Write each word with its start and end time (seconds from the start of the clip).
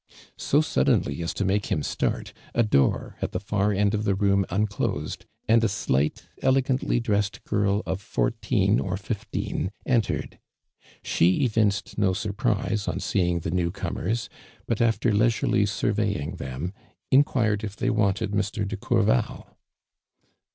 So 0.39 0.61
suddenly 0.61 1.21
as 1.21 1.31
to 1.35 1.45
make 1.45 1.67
him 1.67 1.83
start, 1.83 2.33
a 2.55 2.63
door 2.63 3.17
at 3.21 3.33
the 3.33 3.39
far 3.39 3.69
en<l 3.71 3.93
of 3.93 4.03
the 4.03 4.15
room 4.15 4.47
Tuiclosed, 4.49 5.25
and 5.47 5.63
a 5.63 5.69
slight, 5.69 6.23
elegantly 6.41 6.99
dressed 6.99 7.43
girl 7.43 7.83
of 7.85 8.01
fourteen 8.01 8.79
or 8.79 8.95
tll'teen 8.95 9.69
entered, 9.85 10.39
.'^he 11.03 11.41
evinced 11.41 11.99
no 11.99 12.13
surprise 12.13 12.87
on 12.87 12.99
seeing 12.99 13.41
the 13.41 13.51
new 13.51 13.69
comers, 13.69 14.27
but 14.65 14.81
after 14.81 15.13
leisure 15.13 15.45
ly 15.45 15.65
suiveying 15.65 16.39
them, 16.39 16.73
inquired 17.11 17.63
if 17.63 17.75
they 17.75 17.91
wanted 17.91 18.31
Mr. 18.31 18.61
lie 18.61 18.77
Courval. 18.77 19.55